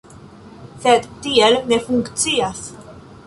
[0.85, 2.63] Sed tiel ne funkcias.